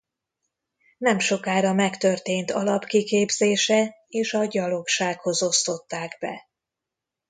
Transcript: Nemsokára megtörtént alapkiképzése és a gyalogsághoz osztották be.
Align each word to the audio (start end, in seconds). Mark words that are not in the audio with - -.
Nemsokára 0.97 1.73
megtörtént 1.73 2.51
alapkiképzése 2.51 3.95
és 4.07 4.33
a 4.33 4.45
gyalogsághoz 4.45 5.41
osztották 5.43 6.17
be. 6.19 6.49